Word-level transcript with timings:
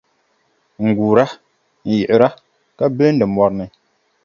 N-guura, 0.85 1.25
n-yiɣira 1.83 2.29
ka 2.77 2.85
bilindi 2.95 3.25
mɔri 3.33 3.53
ni. 3.57 3.65